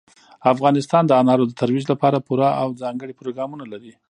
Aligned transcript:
افغانستان 0.53 1.03
د 1.07 1.11
انارو 1.21 1.45
د 1.47 1.51
ترویج 1.61 1.85
لپاره 1.91 2.23
پوره 2.27 2.49
او 2.61 2.67
ځانګړي 2.81 3.13
پروګرامونه 3.19 3.65
لري. 3.73 3.93